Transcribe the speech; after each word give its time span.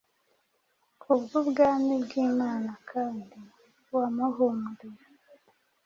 kubw’ubwami 1.01 1.93
bw’Imana, 2.03 2.71
kandi 2.91 3.37
“wamuhumurije.” 3.95 5.07